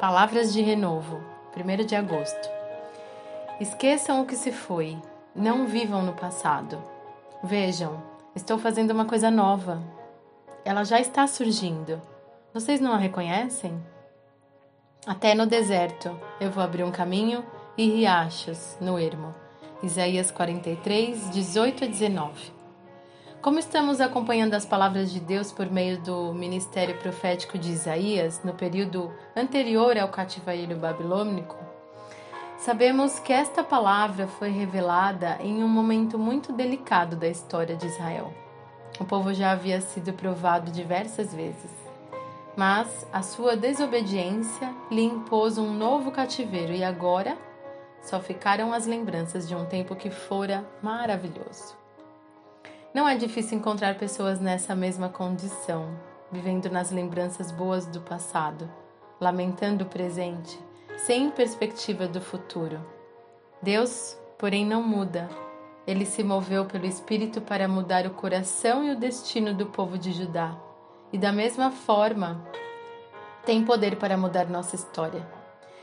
Palavras 0.00 0.52
de 0.52 0.62
renovo, 0.62 1.20
1 1.56 1.84
de 1.84 1.96
agosto. 1.96 2.48
Esqueçam 3.58 4.22
o 4.22 4.26
que 4.26 4.36
se 4.36 4.52
foi, 4.52 4.96
não 5.34 5.66
vivam 5.66 6.02
no 6.02 6.12
passado. 6.12 6.80
Vejam, 7.42 8.00
estou 8.32 8.58
fazendo 8.58 8.92
uma 8.92 9.06
coisa 9.06 9.28
nova. 9.28 9.82
Ela 10.64 10.84
já 10.84 11.00
está 11.00 11.26
surgindo. 11.26 12.00
Vocês 12.54 12.78
não 12.78 12.92
a 12.92 12.96
reconhecem? 12.96 13.76
Até 15.04 15.34
no 15.34 15.46
deserto 15.46 16.16
eu 16.40 16.52
vou 16.52 16.62
abrir 16.62 16.84
um 16.84 16.92
caminho 16.92 17.44
e 17.76 17.90
riachos 17.90 18.76
no 18.80 19.00
ermo. 19.00 19.34
Isaías 19.82 20.30
43, 20.30 21.30
18 21.30 21.84
a 21.84 21.86
19. 21.88 22.57
Como 23.40 23.60
estamos 23.60 24.00
acompanhando 24.00 24.54
as 24.54 24.66
palavras 24.66 25.12
de 25.12 25.20
Deus 25.20 25.52
por 25.52 25.70
meio 25.70 26.00
do 26.00 26.34
ministério 26.34 26.98
profético 26.98 27.56
de 27.56 27.70
Isaías, 27.70 28.42
no 28.42 28.52
período 28.52 29.12
anterior 29.36 29.96
ao 29.96 30.08
cativeiro 30.08 30.74
babilônico, 30.74 31.56
sabemos 32.58 33.20
que 33.20 33.32
esta 33.32 33.62
palavra 33.62 34.26
foi 34.26 34.50
revelada 34.50 35.38
em 35.40 35.62
um 35.62 35.68
momento 35.68 36.18
muito 36.18 36.52
delicado 36.52 37.14
da 37.14 37.28
história 37.28 37.76
de 37.76 37.86
Israel. 37.86 38.34
O 38.98 39.04
povo 39.04 39.32
já 39.32 39.52
havia 39.52 39.80
sido 39.80 40.12
provado 40.12 40.72
diversas 40.72 41.32
vezes, 41.32 41.70
mas 42.56 43.06
a 43.12 43.22
sua 43.22 43.56
desobediência 43.56 44.74
lhe 44.90 45.04
impôs 45.04 45.58
um 45.58 45.72
novo 45.72 46.10
cativeiro 46.10 46.72
e 46.72 46.82
agora 46.82 47.38
só 48.02 48.18
ficaram 48.18 48.72
as 48.72 48.84
lembranças 48.84 49.46
de 49.46 49.54
um 49.54 49.64
tempo 49.64 49.94
que 49.94 50.10
fora 50.10 50.68
maravilhoso. 50.82 51.87
Não 52.94 53.06
é 53.06 53.16
difícil 53.16 53.58
encontrar 53.58 53.98
pessoas 53.98 54.40
nessa 54.40 54.74
mesma 54.74 55.10
condição, 55.10 55.90
vivendo 56.32 56.70
nas 56.70 56.90
lembranças 56.90 57.52
boas 57.52 57.86
do 57.86 58.00
passado, 58.00 58.68
lamentando 59.20 59.84
o 59.84 59.88
presente, 59.88 60.58
sem 60.96 61.30
perspectiva 61.30 62.08
do 62.08 62.18
futuro. 62.20 62.80
Deus, 63.60 64.18
porém, 64.38 64.64
não 64.64 64.82
muda. 64.82 65.28
Ele 65.86 66.06
se 66.06 66.22
moveu 66.22 66.64
pelo 66.64 66.86
Espírito 66.86 67.42
para 67.42 67.68
mudar 67.68 68.06
o 68.06 68.10
coração 68.10 68.82
e 68.82 68.90
o 68.92 68.98
destino 68.98 69.52
do 69.52 69.66
povo 69.66 69.98
de 69.98 70.12
Judá. 70.12 70.56
E 71.12 71.18
da 71.18 71.30
mesma 71.30 71.70
forma, 71.70 72.42
tem 73.44 73.64
poder 73.64 73.96
para 73.96 74.16
mudar 74.16 74.46
nossa 74.46 74.76
história. 74.76 75.26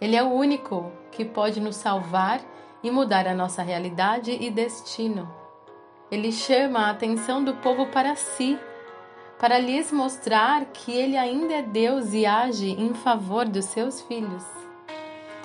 Ele 0.00 0.16
é 0.16 0.22
o 0.22 0.32
único 0.32 0.90
que 1.12 1.24
pode 1.24 1.60
nos 1.60 1.76
salvar 1.76 2.40
e 2.82 2.90
mudar 2.90 3.26
a 3.26 3.34
nossa 3.34 3.62
realidade 3.62 4.30
e 4.30 4.50
destino. 4.50 5.45
Ele 6.10 6.30
chama 6.30 6.86
a 6.86 6.90
atenção 6.90 7.42
do 7.42 7.54
povo 7.54 7.86
para 7.86 8.14
si, 8.14 8.58
para 9.38 9.58
lhes 9.58 9.90
mostrar 9.90 10.64
que 10.66 10.92
ele 10.92 11.16
ainda 11.16 11.54
é 11.54 11.62
Deus 11.62 12.12
e 12.12 12.24
age 12.24 12.70
em 12.70 12.94
favor 12.94 13.44
dos 13.46 13.64
seus 13.64 14.00
filhos. 14.02 14.44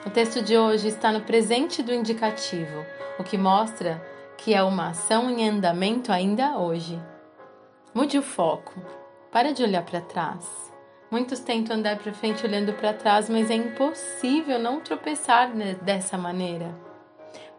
O 0.06 0.10
texto 0.10 0.42
de 0.42 0.58
hoje 0.58 0.88
está 0.88 1.12
no 1.12 1.22
presente 1.22 1.82
do 1.82 1.94
indicativo, 1.94 2.86
o 3.20 3.24
que 3.24 3.38
mostra 3.38 4.02
que 4.38 4.54
é 4.54 4.64
uma 4.64 4.90
ação 4.90 5.30
em 5.30 5.48
andamento 5.48 6.12
ainda 6.12 6.58
hoje. 6.58 7.00
Mude 7.94 8.18
o 8.18 8.24
foco. 8.24 8.74
Para 9.32 9.54
de 9.54 9.64
olhar 9.64 9.84
para 9.84 10.02
trás. 10.02 10.72
Muitos 11.10 11.40
tentam 11.40 11.76
andar 11.76 11.98
para 11.98 12.14
frente 12.14 12.46
olhando 12.46 12.74
para 12.74 12.94
trás, 12.94 13.30
mas 13.30 13.50
é 13.50 13.56
impossível 13.56 14.58
não 14.58 14.80
tropeçar 14.80 15.52
dessa 15.82 16.18
maneira. 16.18 16.91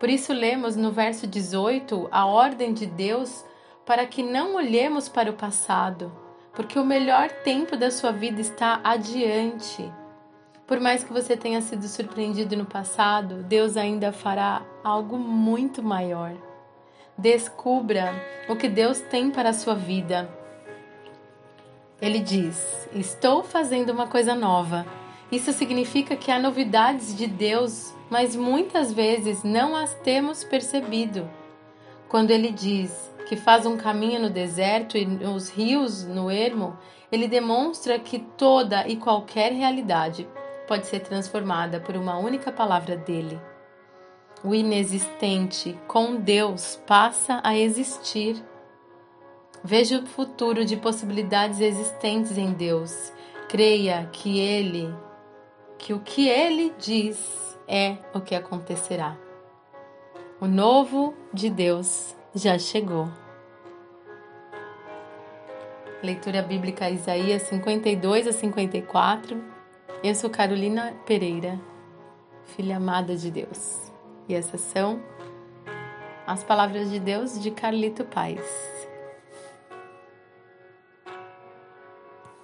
Por 0.02 0.10
isso, 0.10 0.32
lemos 0.32 0.74
no 0.74 0.90
verso 0.90 1.28
18 1.28 2.08
a 2.10 2.26
ordem 2.26 2.74
de 2.74 2.86
Deus 2.86 3.44
para 3.86 4.04
que 4.04 4.20
não 4.20 4.56
olhemos 4.56 5.08
para 5.08 5.30
o 5.30 5.34
passado, 5.34 6.12
porque 6.52 6.76
o 6.76 6.84
melhor 6.84 7.30
tempo 7.44 7.76
da 7.76 7.88
sua 7.88 8.10
vida 8.10 8.40
está 8.40 8.80
adiante. 8.82 9.88
Por 10.66 10.80
mais 10.80 11.04
que 11.04 11.12
você 11.12 11.36
tenha 11.36 11.62
sido 11.62 11.86
surpreendido 11.86 12.56
no 12.56 12.66
passado, 12.66 13.44
Deus 13.44 13.76
ainda 13.76 14.10
fará 14.10 14.62
algo 14.82 15.16
muito 15.16 15.84
maior. 15.84 16.32
Descubra 17.16 18.12
o 18.48 18.56
que 18.56 18.68
Deus 18.68 19.00
tem 19.02 19.30
para 19.30 19.50
a 19.50 19.54
sua 19.54 19.76
vida. 19.76 20.28
Ele 22.00 22.18
diz: 22.18 22.88
Estou 22.92 23.44
fazendo 23.44 23.90
uma 23.90 24.08
coisa 24.08 24.34
nova. 24.34 24.84
Isso 25.30 25.52
significa 25.52 26.16
que 26.16 26.32
há 26.32 26.40
novidades 26.40 27.16
de 27.16 27.28
Deus 27.28 27.94
mas 28.12 28.36
muitas 28.36 28.92
vezes 28.92 29.42
não 29.42 29.74
as 29.74 29.94
temos 29.94 30.44
percebido. 30.44 31.30
Quando 32.10 32.30
ele 32.30 32.50
diz 32.50 33.10
que 33.26 33.36
faz 33.36 33.64
um 33.64 33.78
caminho 33.78 34.20
no 34.20 34.28
deserto 34.28 34.98
e 34.98 35.06
os 35.24 35.48
rios 35.48 36.04
no 36.04 36.30
ermo, 36.30 36.76
ele 37.10 37.26
demonstra 37.26 37.98
que 37.98 38.18
toda 38.18 38.86
e 38.86 38.98
qualquer 38.98 39.52
realidade 39.52 40.28
pode 40.68 40.88
ser 40.88 41.00
transformada 41.00 41.80
por 41.80 41.96
uma 41.96 42.18
única 42.18 42.52
palavra 42.52 42.98
dele. 42.98 43.40
O 44.44 44.54
inexistente 44.54 45.74
com 45.88 46.16
Deus 46.16 46.78
passa 46.86 47.40
a 47.42 47.56
existir. 47.56 48.44
Veja 49.64 50.00
o 50.00 50.06
futuro 50.06 50.66
de 50.66 50.76
possibilidades 50.76 51.60
existentes 51.60 52.36
em 52.36 52.52
Deus. 52.52 53.10
Creia 53.48 54.06
que 54.12 54.38
ele, 54.38 54.94
que 55.78 55.94
o 55.94 56.00
que 56.00 56.28
ele 56.28 56.74
diz 56.78 57.51
é 57.66 57.96
o 58.14 58.20
que 58.20 58.34
acontecerá. 58.34 59.16
O 60.40 60.46
novo 60.46 61.14
de 61.32 61.48
Deus 61.48 62.16
já 62.34 62.58
chegou. 62.58 63.08
Leitura 66.02 66.42
bíblica 66.42 66.90
Isaías 66.90 67.42
52 67.42 68.26
a 68.26 68.32
54. 68.32 69.40
Eu 70.02 70.14
sou 70.16 70.28
Carolina 70.28 70.96
Pereira, 71.06 71.60
filha 72.56 72.76
amada 72.76 73.14
de 73.16 73.30
Deus. 73.30 73.92
E 74.28 74.34
essas 74.34 74.60
são 74.60 75.00
as 76.26 76.42
palavras 76.42 76.90
de 76.90 76.98
Deus 76.98 77.40
de 77.40 77.50
Carlito 77.52 78.04
Paz. 78.04 78.40